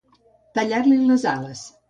Tallar-li 0.59 0.97
les 1.11 1.27
ales. 1.35 1.65